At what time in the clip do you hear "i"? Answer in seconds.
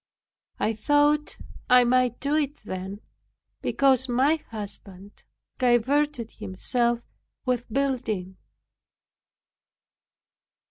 0.59-0.73, 1.69-1.83